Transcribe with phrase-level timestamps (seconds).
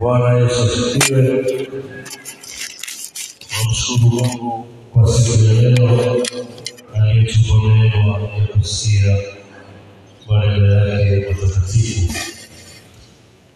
[0.00, 1.22] Bwana Yesu asifiwe.
[3.50, 6.16] Namshukuru Mungu kwa siku ya leo
[6.94, 9.16] aliyetupa neema ya kusikia
[10.28, 12.12] maneno yake matakatifu.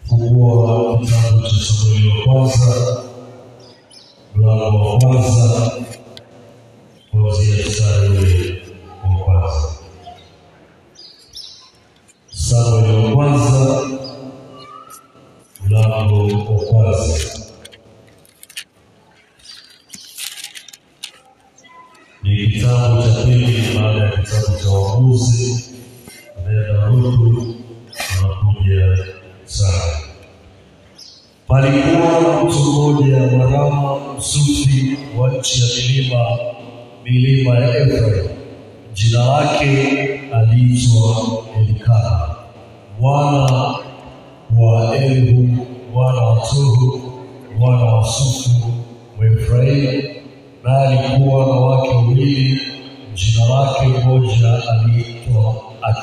[0.09, 3.10] Fungua kitabu cha Samueli wa kwanza mlango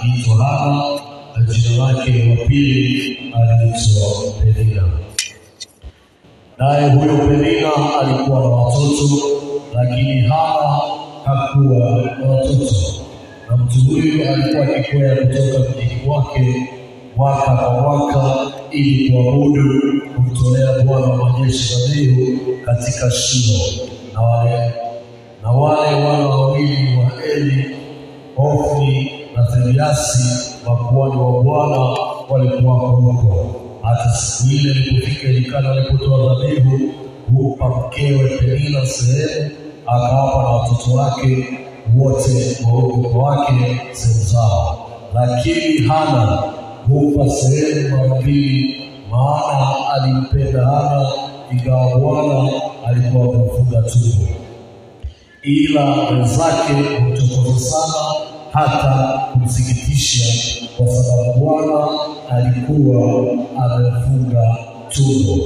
[0.09, 1.01] akiitwa Hana
[1.37, 4.83] na jina lake wa pili aliitwa Penina.
[6.59, 9.27] Naye huyo Penina alikuwa na watoto,
[9.75, 10.81] lakini Hana
[11.25, 11.79] hakuwa
[12.21, 12.75] na watoto.
[13.51, 16.69] Na mtu huyu alikuwa akikwea kutoka mjini kwake
[17.17, 18.37] mwaka kwa mwaka
[18.71, 23.89] ili kuabudu kumtolea Bwana wa majeshi dhabihu katika Shilo.
[24.15, 24.73] Na wale
[25.43, 27.65] na wale wana wawili wa Eli,
[28.37, 31.79] Hofni na Finehasi, makuhani wa Bwana
[32.29, 33.47] walikuwako huko.
[33.83, 36.79] Hata siku ile ilipofika, Elikana alipotoa dhabihu
[37.33, 39.51] humpa mkewe Penina sehemu,
[39.87, 41.47] akawapa na watoto wake
[41.97, 46.43] wote waume wake sehemu zao, lakini Hana
[46.89, 51.09] humpa sehemu mara mbili, maana alimpenda Hana,
[51.53, 52.51] ingawa Bwana
[52.87, 54.29] alikuwa amemfunga tumbo.
[55.43, 58.15] Ila wenzake humchokoza sana,
[58.53, 60.25] hata kumsikitisha,
[60.77, 61.89] kwa sababu Bwana
[62.31, 63.23] alikuwa
[63.65, 64.57] amefunga
[64.89, 65.45] tumbo.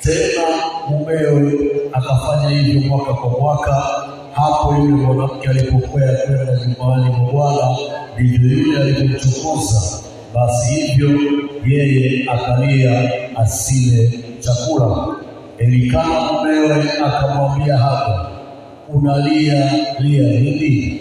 [0.00, 0.42] Tena
[0.90, 1.52] mumewe
[1.92, 3.82] akafanya hivyo mwaka kwa mwaka.
[4.32, 7.76] Hapo yule mwanamke alipokwea kwenda nyumbani mwa Bwana,
[8.18, 9.80] ndivyo yule alivyomchokoza
[10.34, 11.18] basi hivyo
[11.66, 14.10] yeye akalia asile
[14.40, 15.06] chakula.
[15.58, 18.26] Elikana mumewe akamwambia hapo,
[18.88, 21.00] unalia lia nini?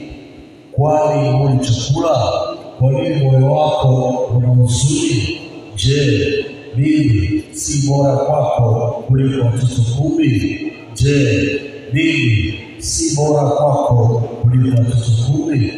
[0.75, 2.31] Kwani huli chakula?
[2.79, 5.39] Kwa nini moyo wako una huzuni?
[5.75, 6.45] Je,
[6.77, 10.71] mimi si bora kwako kuliko watoto kumi?
[10.93, 11.59] Je,
[11.93, 15.73] mimi si bora kwako kuliko watoto kumi?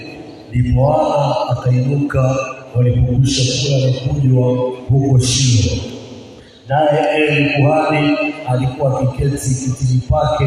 [0.50, 2.36] Ndipo Bwana akainuka
[2.76, 5.82] walipokwisha kula na kunywa huko Shilo.
[6.70, 8.18] Naye Eli kuhani
[8.48, 10.46] alikuwa akiketi kitini pake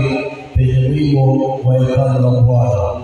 [0.55, 3.01] penye wimo wa hekalu la Bwana.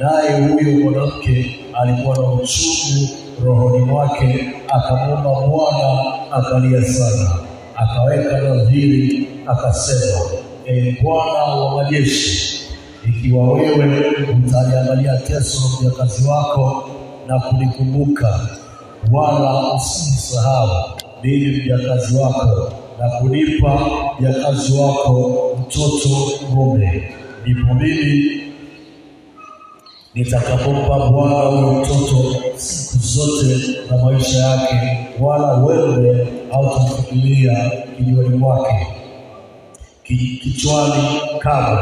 [0.00, 3.08] Naye huyo mwanamke alikuwa na uchungu
[3.44, 7.30] rohoni mwake, akamwomba Bwana, akalia sana,
[7.76, 10.20] akaweka nadhiri, akasema,
[10.66, 12.60] e Bwana wa majeshi,
[13.08, 14.06] ikiwa wewe
[14.46, 16.88] utaliangalia teso ya mjakazi wako
[17.26, 18.40] na kunikumbuka
[19.12, 20.68] wala usimsahau
[21.22, 23.80] mimi mjakazi wako na kunipa
[24.20, 26.08] mjakazi wako mtoto
[26.54, 27.12] mume,
[27.42, 28.39] ndipo mimi
[30.14, 33.56] nitakapompa Bwana huyo mtoto siku zote
[33.90, 38.86] na maisha yake, wala wewe hautamfikiria kinywani mwake
[40.42, 41.02] kichwani
[41.38, 41.78] kamwe.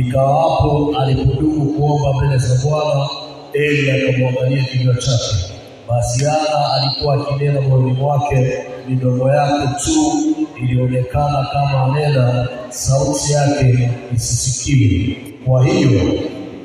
[0.00, 3.08] Ikawapo alipodumu kuomba mbele za Bwana,
[3.52, 5.34] Eli akamwangalia kinywa chake.
[5.88, 8.52] Basi Hana alikuwa akinena moyoni mwake,
[8.88, 10.12] midomo yake tu
[10.62, 15.16] ilionekana kama nena, sauti yake isisikiwe.
[15.46, 16.00] Kwa hiyo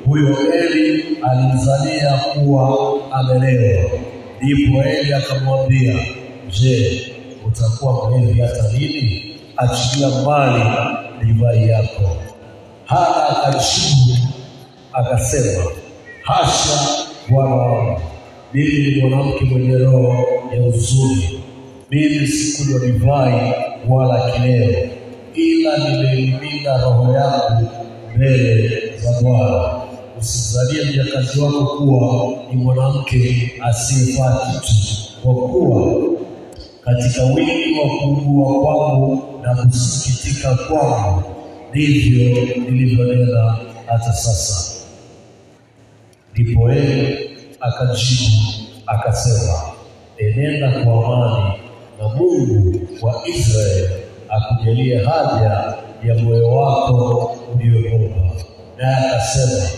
[0.06, 2.78] huyo Eli alimzania kuwa
[3.12, 3.90] amelewa.
[4.42, 5.94] Ndipo Eli akamwambia,
[6.60, 7.02] Je,
[7.46, 9.36] utakuwa mlevi hata lini?
[9.56, 10.64] Achilia mbali
[11.24, 12.16] divai yako.
[12.84, 14.16] Hana akajibu
[14.92, 15.64] akasema,
[16.22, 16.78] hasha,
[17.28, 18.00] bwana wangu,
[18.54, 21.40] mimi ni mwanamke mwenye roho ya huzuni.
[21.90, 23.52] Mimi sikunywa divai
[23.88, 24.88] wala kileo,
[25.34, 27.68] ila nimeimina roho yangu
[28.16, 29.83] mbele za Bwana.
[30.20, 34.74] Usizalie mjakazi wako kuwa ni mwanamke asiyefaa kitu,
[35.22, 36.02] kwa kuwa
[36.84, 41.22] katika wingi wa kuugua kwangu na kusikitika kwangu
[41.70, 43.56] ndivyo nilivyonena
[43.86, 44.74] hata sasa.
[46.32, 47.30] Ndipo yeye
[47.60, 48.30] akajibu
[48.86, 49.58] akasema,
[50.18, 51.54] enenda kwa amani,
[52.00, 53.88] na Mungu wa Israeli
[54.28, 55.74] akujalie haja
[56.04, 58.16] ya moyo wako uliyoomba.
[58.78, 59.68] Naye akasema,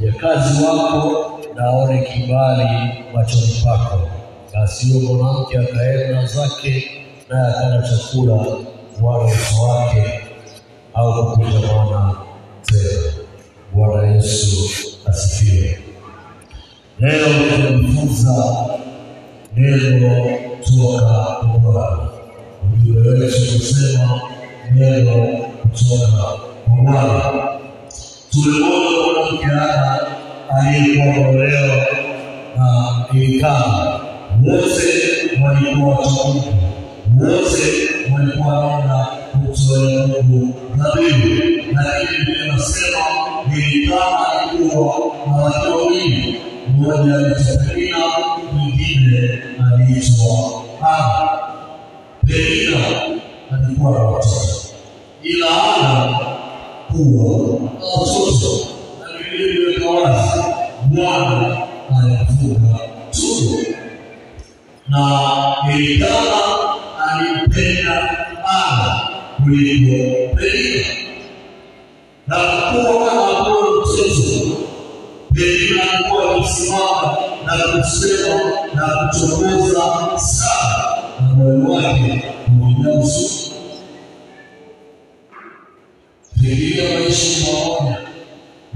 [0.00, 2.68] mjakazi wako naone kibali
[3.14, 4.00] machoni pako.
[4.54, 6.90] Basi huyo mwanamke akaenda zake,
[7.28, 8.32] naye akala chakula,
[9.02, 10.20] wala uso wake
[10.94, 12.14] au kukuja mwana
[12.66, 13.12] tena.
[13.72, 14.70] Bwana Yesu
[15.06, 15.78] asifiwe.
[16.98, 18.56] Leo tunajifunza
[19.56, 20.24] neno
[20.64, 22.08] toka kwa Bwana.
[22.74, 24.20] Ujue wetu kusema
[24.74, 25.26] neno
[25.62, 26.12] kutoka
[26.64, 27.53] kwa Bwana.
[28.34, 30.00] Tulimwona mwanamke Hana
[30.58, 31.86] aliyekuwa ameolewa
[32.56, 34.00] na Elikana,
[34.44, 34.84] wote
[35.44, 36.54] walikuwa wacha Mungu,
[37.20, 41.18] wote walikuwa wanaenda kumtolea Mungu dhabihu,
[41.74, 42.98] lakini Biblia inasema
[43.56, 44.94] Elikana alikuwa
[45.26, 47.98] na wake wawili, mmoja aliitwa Penina,
[48.52, 49.38] mwingine
[49.72, 51.28] aliitwa Hana.
[52.26, 52.86] Penina
[53.52, 54.36] alikuwa na watoto,
[55.22, 56.33] ila Hana
[56.98, 57.70] na
[59.18, 60.42] Biblia iliweka wazi
[60.90, 61.56] Bwana
[62.02, 62.78] alifunga
[63.10, 63.58] tumbo
[64.88, 66.40] na Elikana
[67.10, 68.10] alimpenda
[68.46, 69.08] Ana
[69.44, 70.84] kuliko Penina,
[72.26, 74.56] na kuwa hakuwa mtoto
[75.34, 78.40] Penina alikuwa akisimama na kusema
[78.74, 80.84] na kuchokoza sana,
[81.20, 83.02] na moyo wake umejaa
[86.44, 86.50] huzuni.
[86.50, 87.98] Fikiria maisha pamoja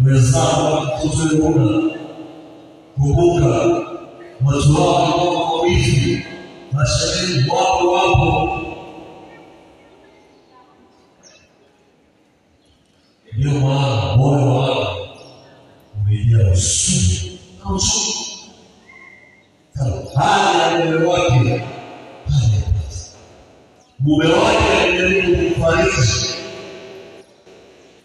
[0.05, 1.91] wenzako mtoto Yona,
[2.95, 3.49] kumbuka
[4.45, 6.25] watu wako wako wivi,
[6.73, 8.59] mashariki wako wapo.
[13.33, 14.97] Ndio maana moyo wako
[16.01, 18.15] umejaa huzuni na uchungu.
[20.15, 21.69] Hali ya moyo wake haijapata.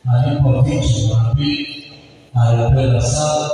[0.07, 1.91] Alipa vitu mara mbili,
[2.35, 3.49] alipenda sana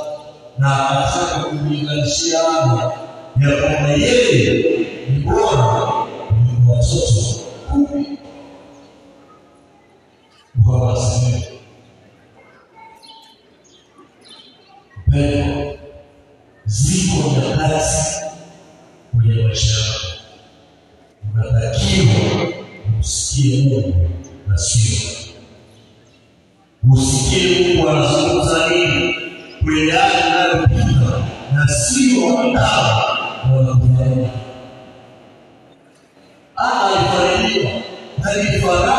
[0.57, 2.83] na anataka kumlinganishia ana
[3.41, 4.63] ya kwamba yeye
[5.09, 5.47] ni bora
[6.27, 7.39] kuliko watoto
[7.71, 8.17] kumi.
[10.55, 11.59] Bwana asifiwe.
[15.07, 15.73] Mpendwa,
[16.65, 18.25] ziko nyakati
[19.15, 20.07] kwenye maisha yako
[21.33, 22.13] unatakiwa
[22.99, 24.09] usikie Mungu
[24.47, 24.99] na sio
[26.87, 29.15] usikie Mungu anazungumza nini.
[29.91, 31.23] Hali inayopita
[31.53, 34.29] na sio wanadamu wanakufariji.
[36.55, 37.71] Ana alifarijiwa
[38.25, 38.98] alifaraka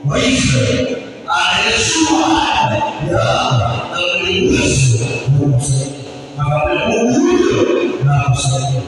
[0.06, 0.98] wa Israeli
[1.28, 5.94] anayejua haja ya Hana na mwenye uwezo wa kumsaidia.
[6.38, 8.82] Akamwambia Mungu huyo na akusaidia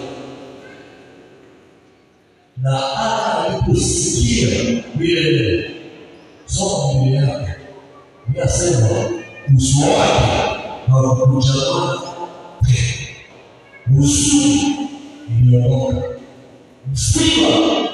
[2.58, 4.50] na Hana aliposikia
[4.96, 5.72] vile
[6.46, 7.52] soma Biblia yake
[8.36, 8.90] inasema
[9.58, 10.36] uso wake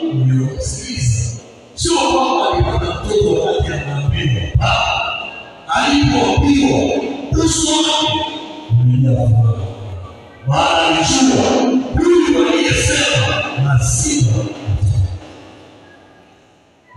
[0.02, 1.32] haukuchanua huzuni iliondoka, msiba uliosikiliza.
[1.76, 4.42] Sio kwamba alipata mtoto wakati anaambiwa,
[5.68, 6.80] alipoambiwa
[7.46, 8.26] uso wake
[8.72, 9.66] umejaa bila furaha,
[10.48, 11.44] maana alijua
[11.98, 14.44] huyu aliyesema lazima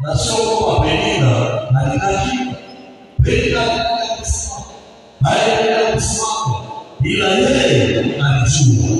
[0.02, 2.38] na sio kwamba Penina alitaki
[3.22, 4.64] Penina alitaka kusimama,
[5.22, 6.64] haendelea kusimama,
[7.02, 8.93] ila yeye alijua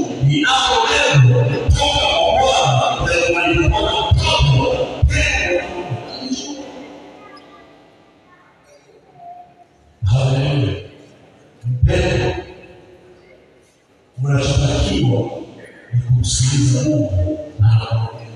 [16.55, 18.29] kumsikiliza Mungu na anaongea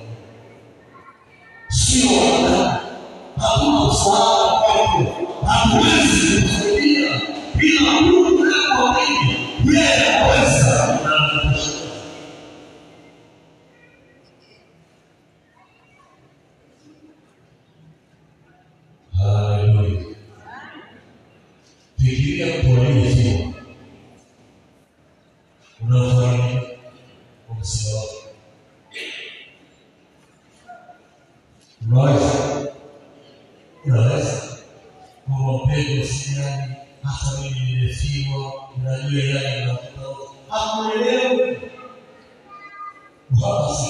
[1.69, 2.79] sio wanadamu.
[3.39, 5.07] Hakuna msaada kwako,
[5.47, 6.18] hatuwezi kusaidia
[37.99, 38.53] esiimo
[38.83, 39.75] na yueya ina
[40.59, 41.47] akulelewe
[43.43, 43.88] wakasi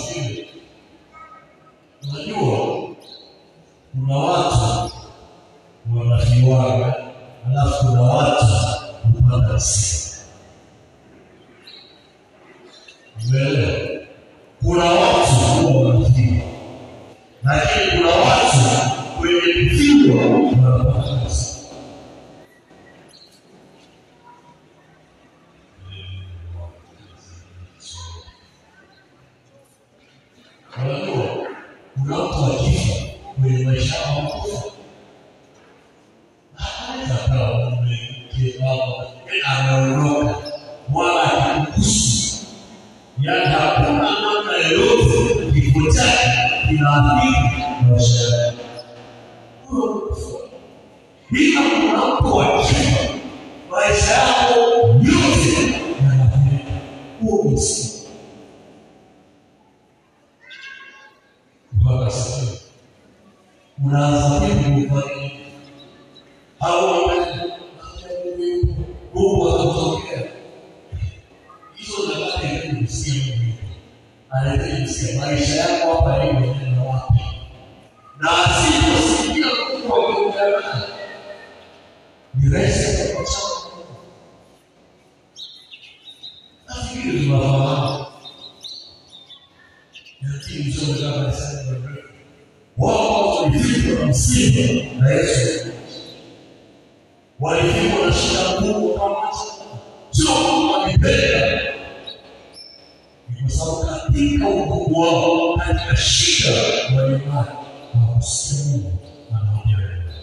[105.69, 106.51] wao katika shida
[106.97, 107.51] walibaki
[107.95, 108.99] hawakusikia Mungu
[109.31, 110.15] anaongea nao.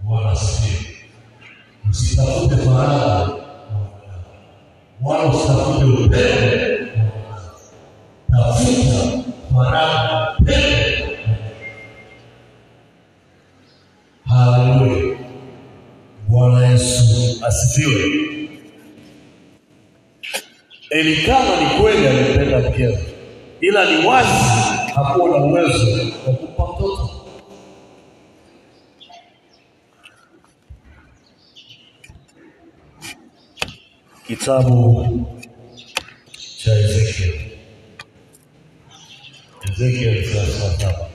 [0.00, 0.96] Bwana asifiwe.
[1.90, 3.40] Usitafute faraja kwa wanadamu,
[5.02, 7.50] wala usitafute upendo kwa wanadamu.
[8.30, 9.22] Tafuta
[9.54, 11.16] faraja, upendo.
[14.24, 15.16] Haleluya.
[16.28, 18.20] Bwana Yesu asifiwe.
[20.90, 21.49] Elikana ni kweli
[22.80, 22.98] mkewe,
[23.60, 24.32] ila ni wazi
[24.94, 25.86] hakuwa na uwezo
[26.26, 27.10] wa kumpa mtoto.
[34.26, 35.26] Kitabu
[36.58, 37.40] cha Ezekiel,
[39.72, 41.09] Ezekiel thelathini na saba.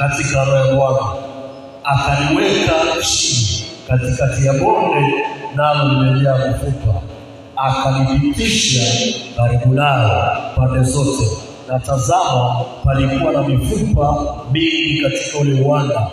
[0.00, 1.06] Katika roho ya Bwana,
[1.84, 5.14] akaniweka chini katikati ya bonde,
[5.54, 7.00] nalo limejaa mafuta,
[7.56, 8.82] akanipitisha
[9.36, 11.24] karibu nayo pande zote,
[11.68, 16.06] na tazama, palikuwa na mifupa mingi katika ule uwanda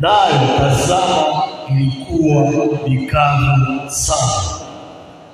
[0.00, 2.52] nayo tazama, ilikuwa
[2.88, 4.42] mikavu sana.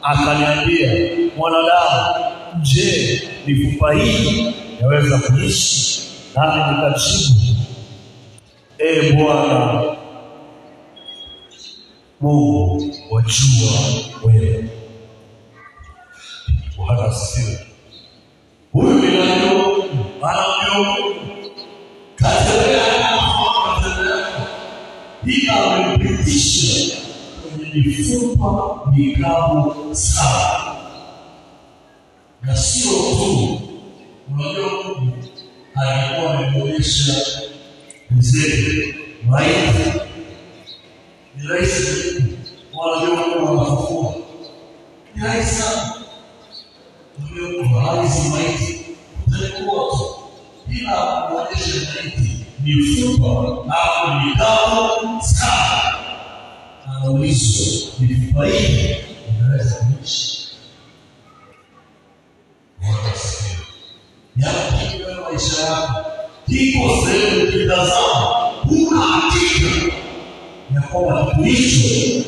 [0.02, 0.90] Akaniambia,
[1.36, 2.14] mwanadamu,
[2.62, 6.02] je, mifupa hii yaweza kuishi?
[6.36, 7.51] Nami nikajibu,
[8.78, 9.96] E Bwana
[12.20, 13.72] Mungu, wajua
[14.24, 14.68] wewe.
[16.76, 17.66] Bwana asifiwe.
[18.72, 19.82] Huyu binadamu
[20.22, 20.96] anamjua
[25.26, 26.96] ila amepitisha
[27.58, 30.74] kwenye mifupa mikavu sana,
[32.42, 33.60] na sio tu.
[34.32, 35.02] Unajua,
[35.74, 37.14] alikuwa amemuonyesha
[38.14, 38.94] He said,
[39.28, 40.08] right?
[41.40, 42.22] Elijah,
[42.74, 44.14] waliokuwa wafua.
[45.16, 45.94] Elijah,
[47.32, 48.80] uliokuwa halisi maiti,
[49.26, 50.04] utakuwa tu
[50.66, 52.30] bila kuonyesha maiti
[52.64, 53.28] ni mfupa
[53.76, 55.22] au ni damu
[57.04, 57.28] And we
[58.00, 58.91] ni mfupa fight.
[70.92, 72.24] kwa mwisho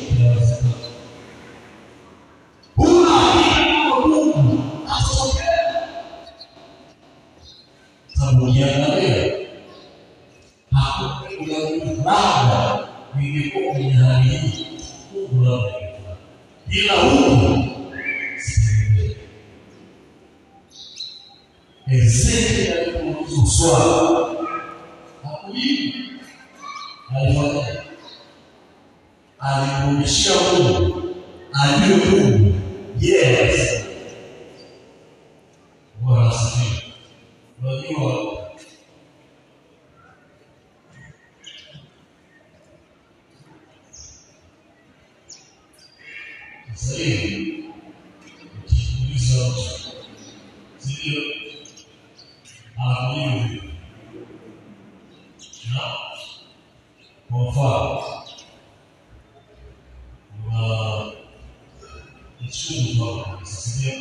[62.47, 63.07] icyumba
[63.39, 63.91] gisizwe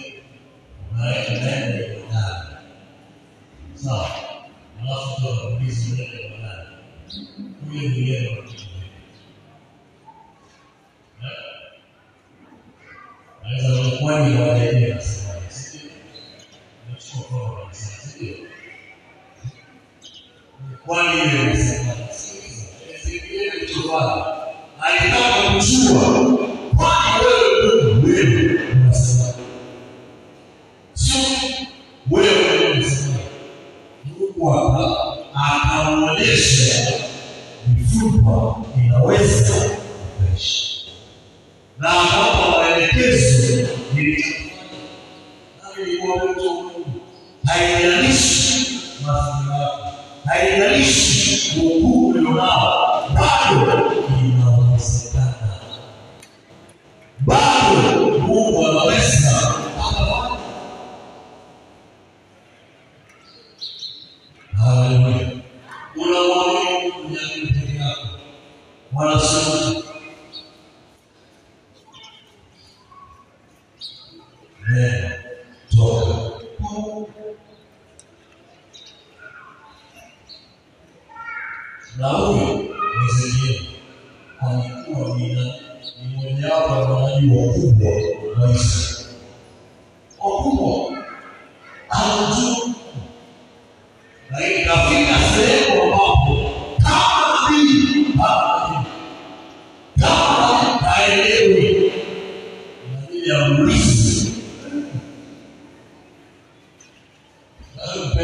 [0.92, 2.56] amarangi ndani ya manane
[3.82, 4.08] sawa,
[4.80, 6.68] alafu toka kuuliza ndani ya manane
[7.68, 8.28] huyo ni yeye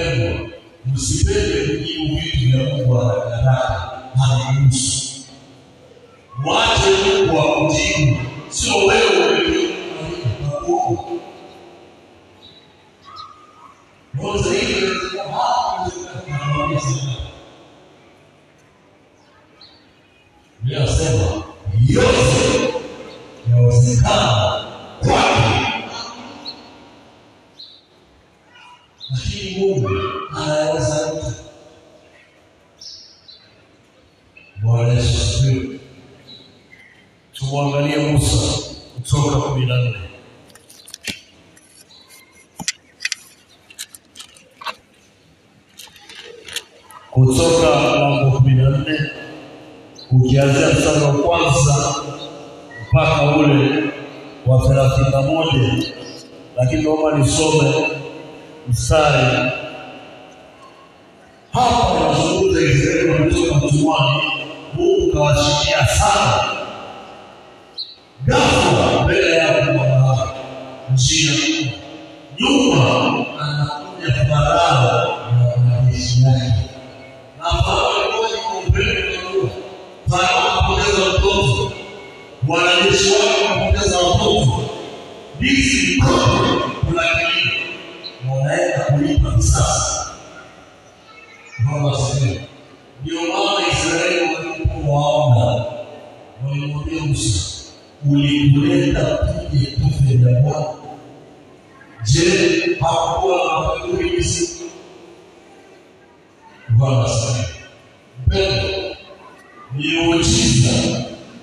[0.01, 0.49] wapendwa,
[0.95, 5.10] msipende kujibu vitu vya Mungu haraka haraka, halihusu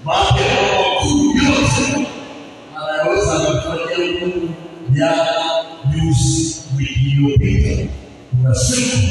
[0.06, 0.42] Thank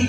[0.00, 0.05] you.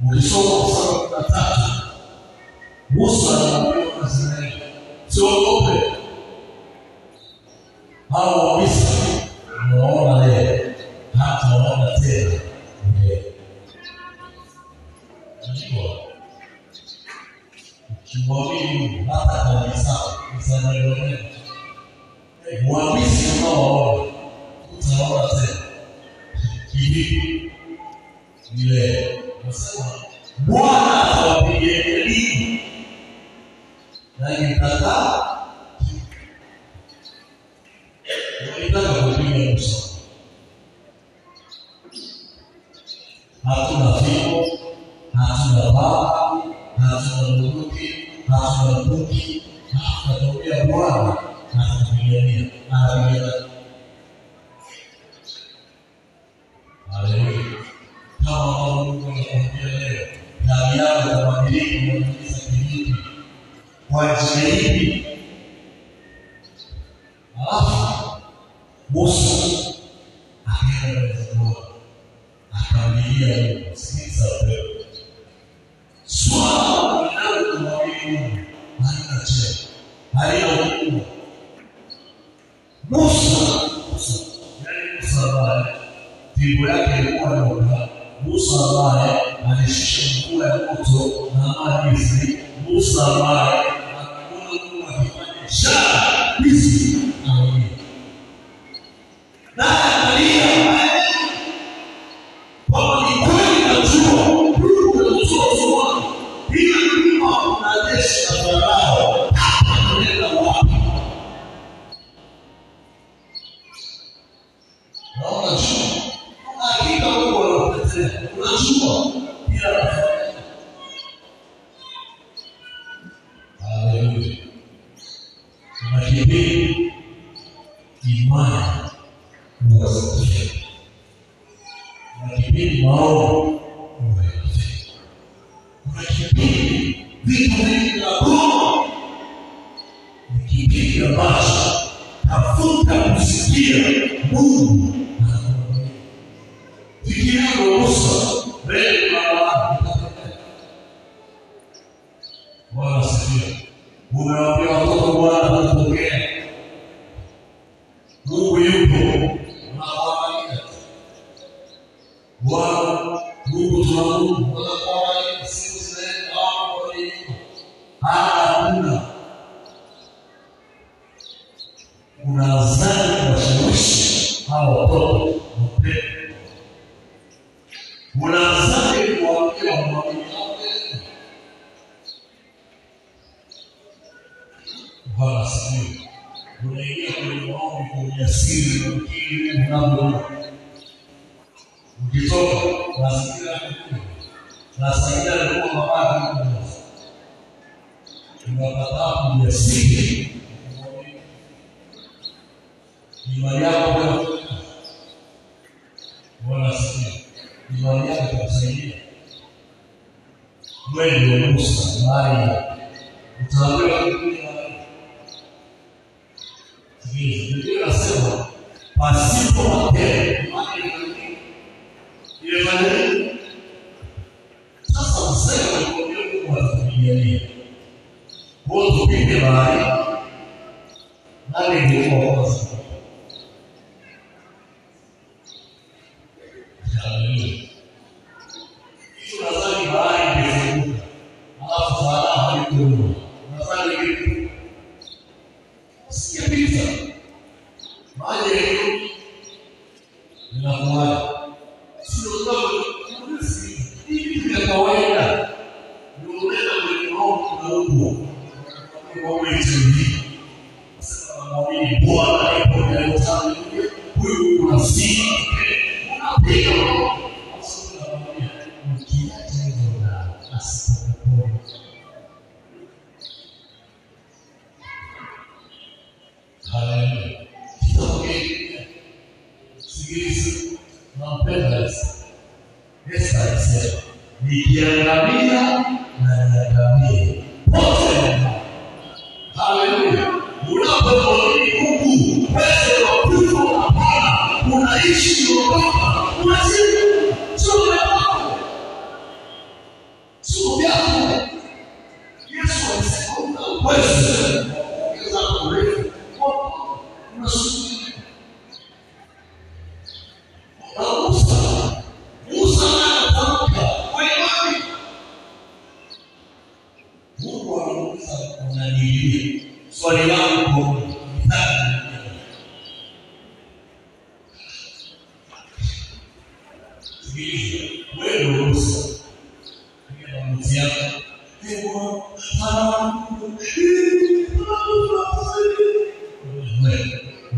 [0.00, 1.60] mwisho wa saba na tatu
[2.90, 4.62] Musa anaambiwa na Israeli,
[5.08, 5.26] sio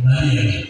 [0.04, 0.69] Maria.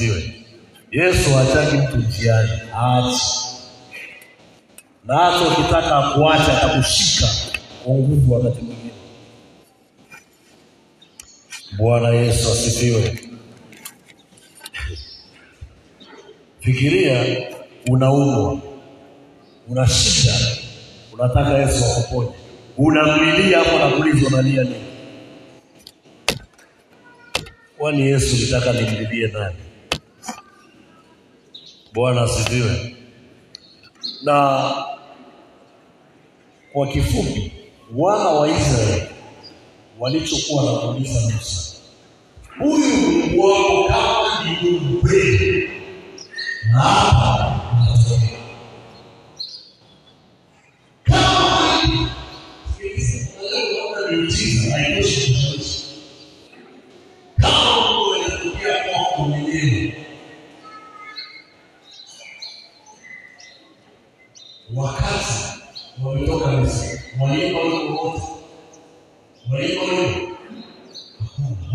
[0.00, 0.34] asifiwe.
[0.92, 3.20] Yesu hataki mtu njiani, haachi.
[5.04, 7.26] Na hata ukitaka kuacha atakushika
[7.84, 8.90] kwa nguvu wakati mwingine.
[11.78, 13.20] Bwana Yesu asifiwe.
[16.60, 17.24] Fikiria
[17.88, 18.60] unaumwa,
[19.68, 20.34] una shida,
[21.12, 22.30] unataka Yesu akuponye,
[22.78, 24.84] unamlilia hapo na kuuliza unalia nini?
[27.78, 29.56] Kwani Yesu nitaka nimlilie nani?
[31.94, 32.96] Bwana asifiwe.
[34.22, 34.74] Na
[36.72, 37.52] kwa kifupi,
[37.96, 39.02] wana wa Israeli
[39.98, 41.76] walichokuwa wanamuuliza Musa,
[42.58, 45.70] huyu Mungu wako kama nikumpenda
[46.72, 47.49] na hapa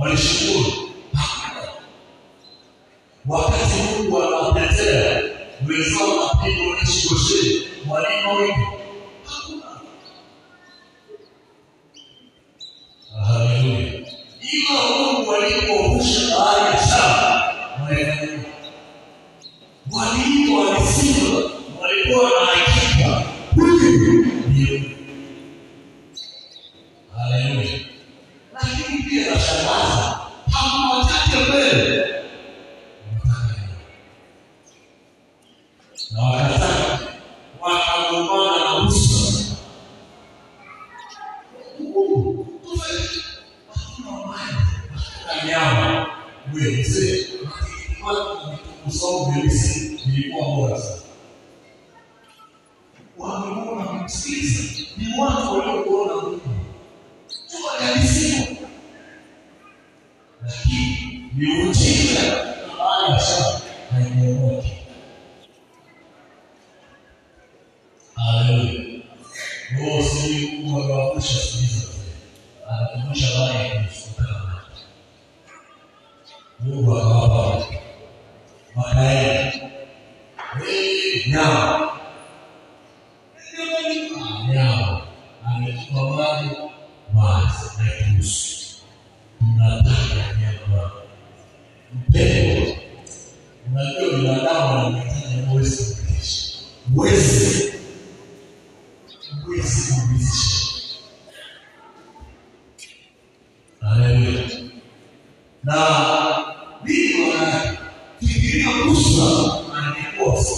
[0.06, 0.85] Olha escuro.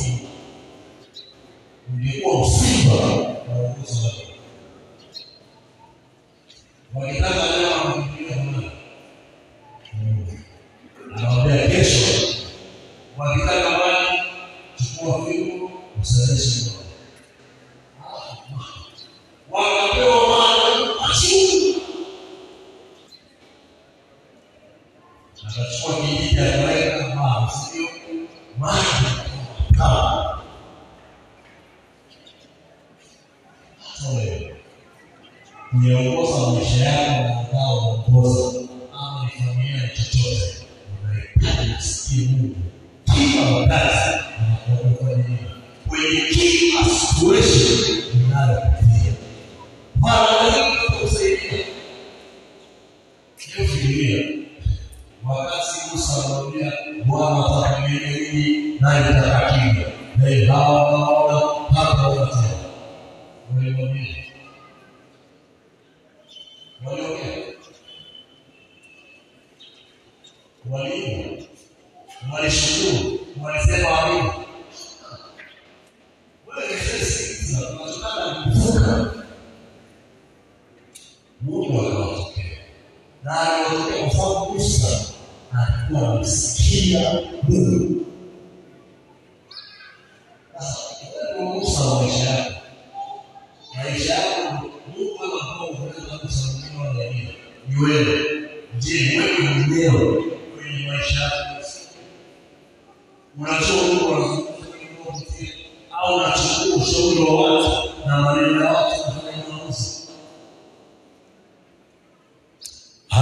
[0.07, 0.27] assim.
[1.89, 4.26] Ninguém conceba a usa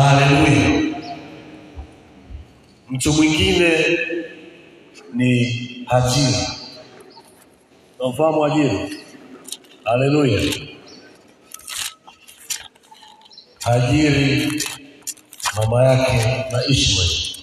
[0.06, 0.96] Haleluya.
[2.90, 3.72] Mtu mwingine
[5.14, 5.46] ni
[5.88, 6.56] Hajira.
[8.00, 8.90] Unamfahamu Hajira?
[9.84, 10.42] Haleluya.
[13.60, 14.64] Hajiri
[15.58, 17.36] mama yake na Ishmaeli.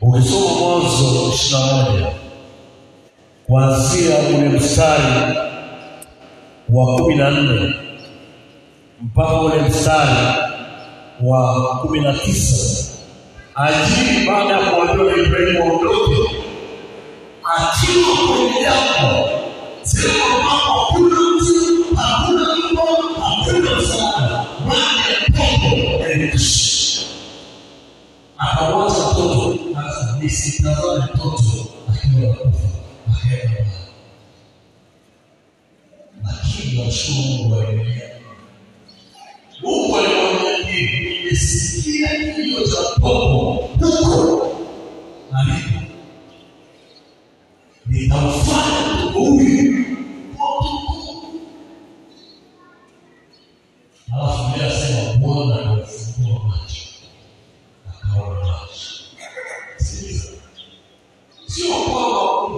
[0.00, 2.23] Ukisoma Mwanzo ishirini moja
[3.54, 5.36] kuanzia ule mstari
[6.68, 7.74] wa kumi na nne
[9.02, 10.16] mpaka ule mstari
[11.22, 12.84] wa kumi na tisa.
[13.54, 16.30] Ajiri baada ya kuambiwa na Ibrahimu waondoke,
[17.44, 19.28] akiwa kwenye jambo.
[19.82, 22.88] Sehemu ambapo hakuna mtu, hakuna mpo,
[23.22, 27.06] hakuna msaada, maji popo yalikushi.
[28.38, 29.58] Akawaza mtoto,
[30.20, 33.66] nisitazame mtoto akiwa nakufa ahead.
[36.24, 38.10] Lakini wachungu wa dunia,
[39.62, 44.56] Mungu aliwaambia, nimesikia kilio cha popo huko
[45.32, 45.80] alipo,
[47.86, 49.53] nitamfanya huyu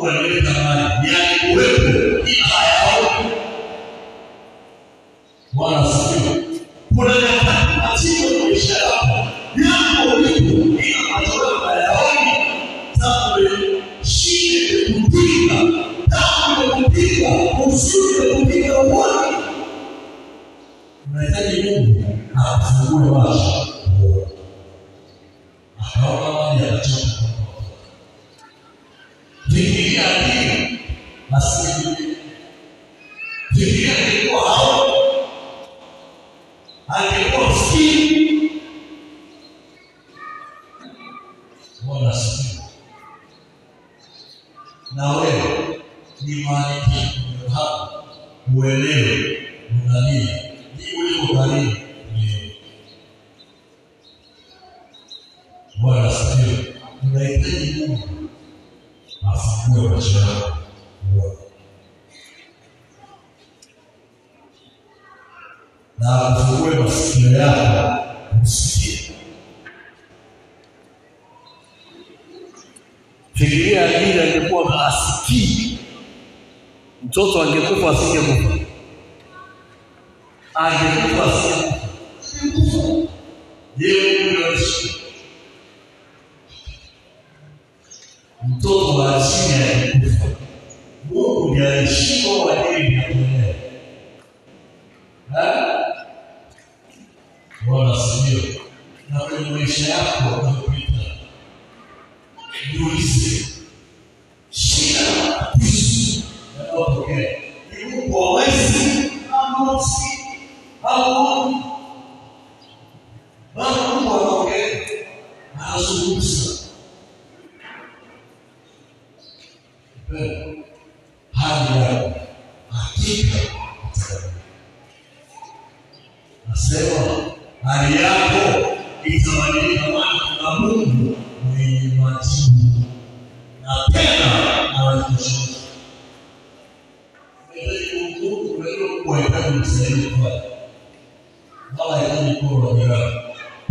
[0.07, 0.51] Mungu analeta
[1.13, 1.83] yalikuwepo
[2.29, 3.31] ila hayaoni.
[5.53, 6.45] Bwana asifiwe.
[6.97, 12.31] Kuna nyakati matatizo maisha yako yako ulipo ila macho hayaoni.
[12.93, 13.37] Sasa
[14.03, 15.55] shida imekupiga,
[16.09, 19.37] damu imekupiga, huzuni imekupiga, uoni.
[21.15, 23.67] Unahitaji Mungu akufungue macho.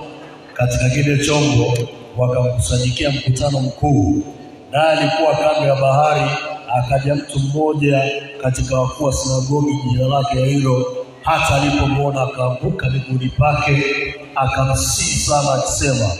[0.54, 1.74] katika kile chombo,
[2.16, 4.22] wakamkusanyikia mkutano mkuu,
[4.70, 6.30] naye alikuwa kando ya bahari.
[6.78, 8.02] Akaja mtu mmoja
[8.42, 10.96] katika wakuu wa sinagogi, jina lake Yairo.
[11.22, 13.82] Hata alipomwona akaanguka miguuni pake,
[14.34, 16.10] akamsihi sana akisema,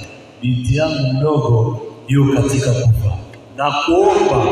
[0.42, 3.16] binti yangu mdogo yu katika kufa,
[3.56, 4.44] na kuomba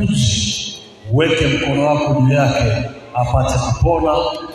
[0.00, 0.78] uji
[1.12, 4.12] uweke mkono wako juu yake apate kupona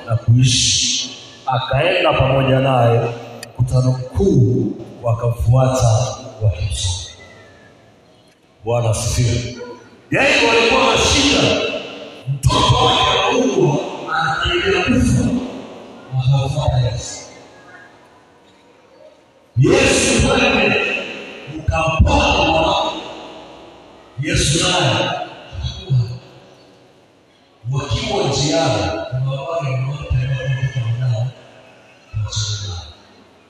[0.09, 1.09] na kuishi.
[1.45, 3.01] Akaenda pamoja naye,
[3.49, 4.71] mkutano mkuu
[5.03, 5.87] wakamfuata
[6.43, 6.95] wakimsoma.
[8.65, 9.57] Bwana asifiwe.
[10.11, 11.61] Yairo walikuwa na shida,
[12.33, 13.77] mtoto wake anaugua,
[14.21, 15.29] anakaribia kufa,
[16.19, 17.28] akamfuata Yesu.
[19.59, 20.27] Yesu
[21.57, 22.93] ukampona mwanao.
[24.21, 25.09] Yesu naye
[27.71, 29.79] wakiwa njiani kuna wale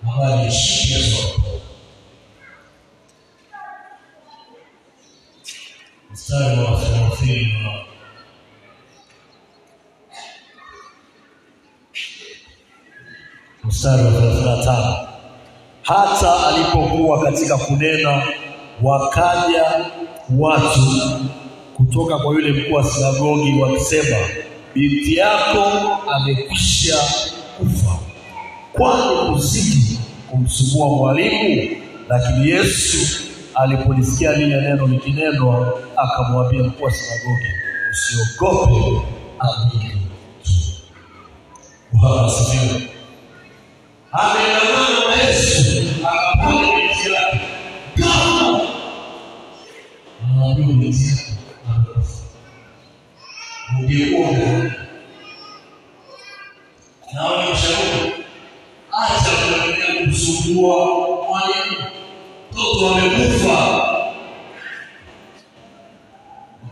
[0.06, 1.42] habari ya shiki ya soko
[6.12, 7.72] mstari wa thelathini na
[13.64, 15.09] mstari wa thelathini na tano
[15.90, 18.24] hata alipokuwa katika kunena
[18.82, 19.86] wakaja
[20.38, 20.80] watu
[21.78, 24.18] kutoka kwa yule mkuu wa sinagogi wakisema,
[24.74, 25.64] binti yako
[26.12, 26.96] amekwisha
[27.58, 28.00] kufa,
[28.74, 30.00] kwani kuzidi
[30.32, 31.70] kumsumbua mwalimu?
[32.10, 33.22] Lakini Yesu
[33.56, 37.48] alipolisikia lile neno likinenwa, akamwambia mkuu wa sinagogi,
[37.92, 39.02] usiogope,
[39.40, 39.90] amini
[40.44, 40.52] tu.
[41.92, 42.82] Bwana asifiwe.
[44.12, 45.69] Ameandamana na Yesu
[46.08, 47.40] akapanda binti yake
[47.98, 48.62] kama
[50.24, 51.34] anaambiwa binti yake
[51.70, 52.24] amekufa.
[53.80, 54.74] Ungekuwa umeona
[57.14, 58.14] naona mshauri,
[58.92, 60.76] acha kuendelea kumsumbua
[61.28, 61.86] mwalimu,
[62.52, 63.86] mtoto amekufa.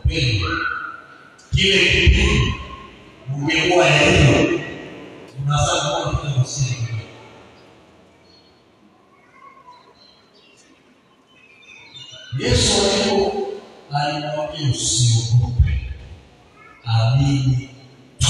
[0.06, 0.50] Mpendwa,
[1.56, 1.97] kile kipindi
[12.48, 13.32] Yesu alipo
[13.94, 15.92] alimwambia usiogope,
[16.84, 17.70] amini
[18.20, 18.28] tu.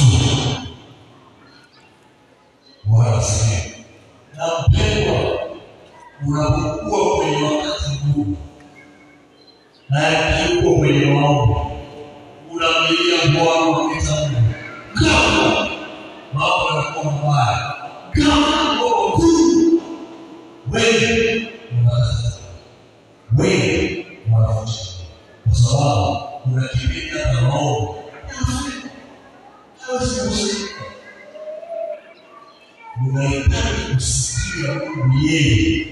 [2.89, 3.74] Wazi
[4.38, 5.39] na mpendwa,
[6.28, 8.36] unapokuwa kwenye wakati huu
[9.89, 10.09] na
[10.49, 11.55] yuko kwenye maombi,
[12.51, 14.53] unamlilia Bwana unamwita Mungu,
[14.93, 15.68] kama
[16.34, 17.74] mambo yanakuwa mabaya,
[18.11, 19.82] kama mambo makuu,
[20.72, 22.28] wewe unakata
[23.38, 23.66] wewe
[33.10, 34.82] Unahitaji kusikia
[35.32, 35.86] yeye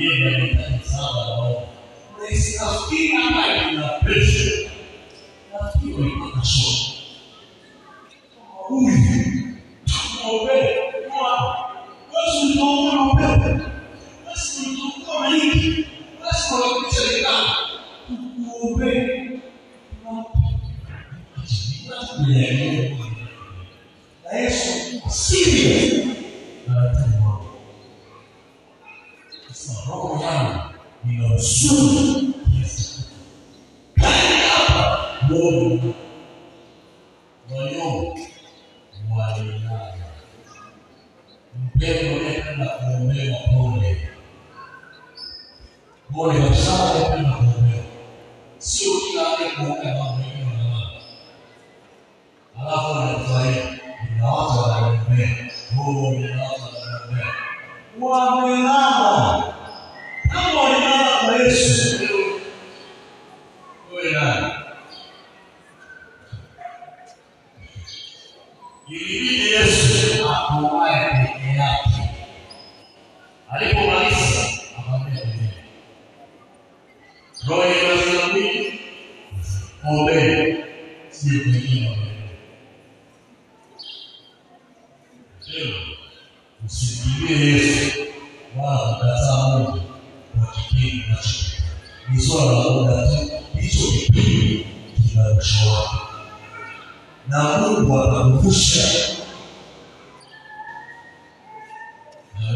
[0.00, 1.29] sasa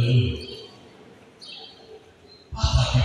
[0.04, 0.36] Haleluya.
[2.52, 3.00] Pata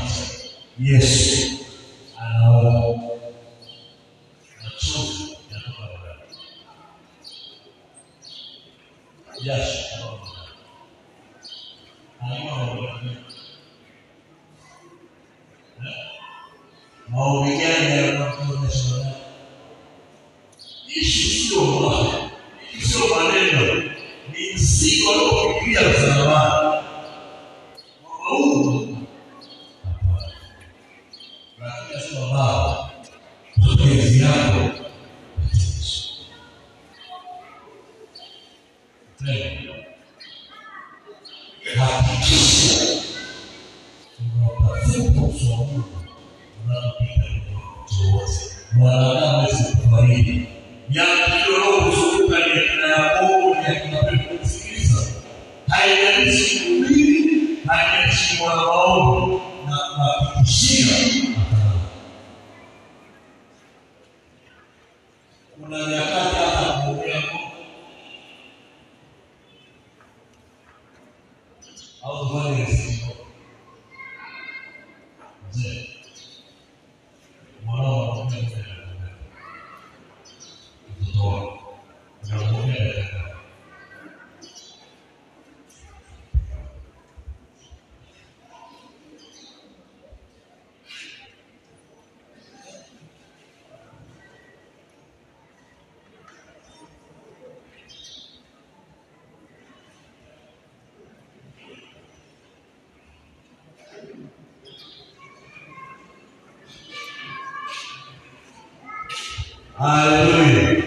[109.80, 110.84] Hallelujah!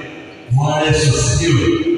[0.51, 1.92] Bwana Yesu asifiwe.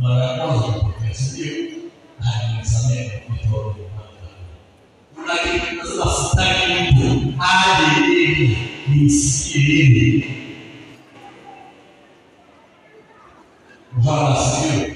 [0.00, 1.54] mara ya kwanza kupokea, si ndio?
[2.20, 3.74] Alinisamehe nitoe
[5.76, 8.56] nasema sitaki mtu aje lini
[8.88, 10.24] nisikie
[13.98, 14.94] mfano sikio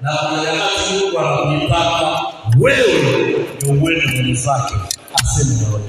[0.00, 2.20] na kuna nyakati Mungu anakuitaka
[2.60, 4.74] wewe ndio uende mbele zake
[5.14, 5.88] aseme na wewe.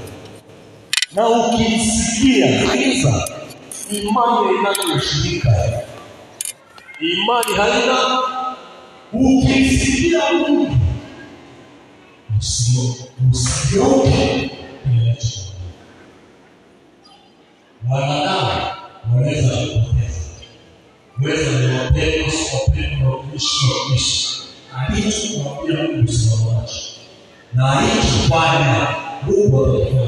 [1.12, 3.28] Na ukisikia sikiza
[3.92, 5.50] imani inayoshirika
[7.02, 8.20] Imani haina.
[9.14, 10.78] Ukisikia Mungu
[12.40, 12.96] sio
[13.32, 14.52] usioke
[14.84, 15.40] kinacho.
[17.90, 18.52] Wanadamu
[19.14, 20.22] wanaweza kupoteza.
[21.22, 24.28] Weza ni mapendo, sio mapendo na kuishi na kuishi
[24.88, 26.82] alicho kumwambia Mungu simama nacho
[27.54, 28.88] na alichofanya
[29.24, 30.08] Mungu atakufanya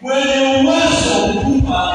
[0.00, 1.94] mwenye uwezo wa kukupa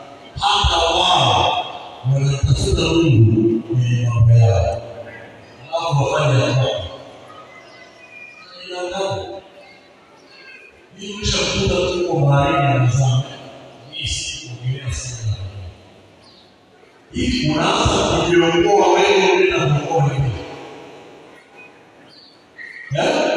[0.41, 1.25] Hamba Allah
[2.09, 4.81] Mereka sudah dulu Di Mabaya
[5.69, 6.77] Allah berkata Allah
[8.57, 9.13] Tidak tahu
[10.97, 13.37] Ini bisa kita Tunggu hari yang sama
[13.93, 14.89] Misi Mereka
[17.13, 20.29] Ini Mereka Mereka Mereka Mereka Mereka
[22.91, 23.30] Mereka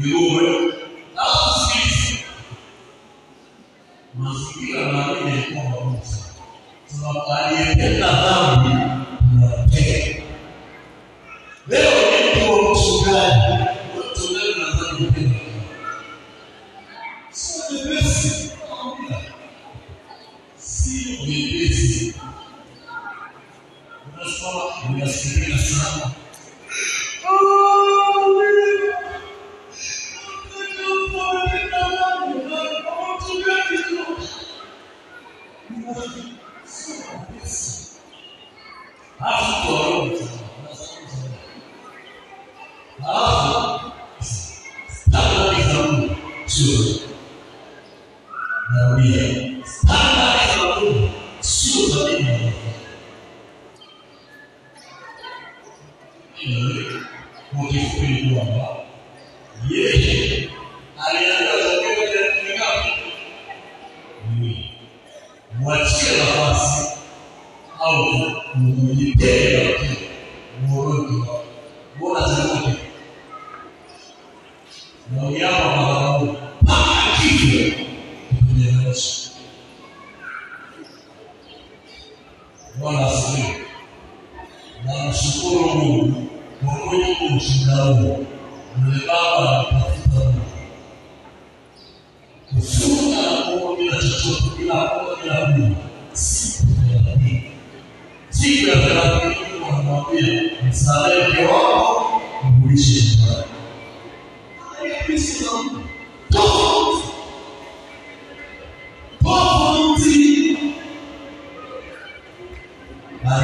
[0.00, 0.47] 如果我们